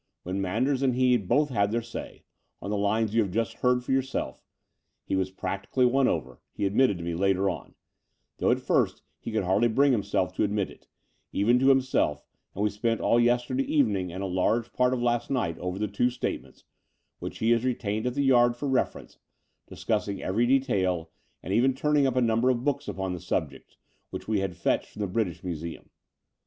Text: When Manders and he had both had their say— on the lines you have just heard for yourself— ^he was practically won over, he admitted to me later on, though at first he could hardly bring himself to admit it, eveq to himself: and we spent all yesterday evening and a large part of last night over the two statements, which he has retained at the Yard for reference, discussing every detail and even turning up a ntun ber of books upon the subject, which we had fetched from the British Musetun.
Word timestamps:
When 0.23 0.41
Manders 0.41 0.81
and 0.81 0.95
he 0.95 1.11
had 1.11 1.27
both 1.27 1.49
had 1.49 1.69
their 1.71 1.83
say— 1.83 2.23
on 2.59 2.71
the 2.71 2.75
lines 2.75 3.13
you 3.13 3.21
have 3.21 3.29
just 3.29 3.53
heard 3.59 3.83
for 3.83 3.91
yourself— 3.91 4.43
^he 5.07 5.15
was 5.15 5.29
practically 5.29 5.85
won 5.85 6.07
over, 6.07 6.41
he 6.53 6.65
admitted 6.65 6.97
to 6.97 7.03
me 7.03 7.13
later 7.13 7.51
on, 7.51 7.75
though 8.37 8.49
at 8.49 8.59
first 8.61 9.03
he 9.19 9.31
could 9.31 9.43
hardly 9.43 9.67
bring 9.67 9.91
himself 9.91 10.33
to 10.33 10.43
admit 10.43 10.71
it, 10.71 10.87
eveq 11.35 11.59
to 11.59 11.69
himself: 11.69 12.25
and 12.55 12.63
we 12.63 12.71
spent 12.71 12.99
all 12.99 13.19
yesterday 13.19 13.61
evening 13.63 14.11
and 14.11 14.23
a 14.23 14.25
large 14.25 14.73
part 14.73 14.91
of 14.91 15.03
last 15.03 15.29
night 15.29 15.59
over 15.59 15.77
the 15.77 15.87
two 15.87 16.09
statements, 16.09 16.63
which 17.19 17.37
he 17.37 17.51
has 17.51 17.63
retained 17.63 18.07
at 18.07 18.15
the 18.15 18.25
Yard 18.25 18.55
for 18.55 18.67
reference, 18.67 19.19
discussing 19.67 20.19
every 20.19 20.47
detail 20.47 21.11
and 21.43 21.53
even 21.53 21.75
turning 21.75 22.07
up 22.07 22.15
a 22.15 22.21
ntun 22.21 22.41
ber 22.41 22.49
of 22.49 22.63
books 22.63 22.87
upon 22.87 23.13
the 23.13 23.19
subject, 23.19 23.77
which 24.09 24.27
we 24.27 24.39
had 24.39 24.57
fetched 24.57 24.89
from 24.93 25.01
the 25.01 25.07
British 25.07 25.43
Musetun. 25.43 25.89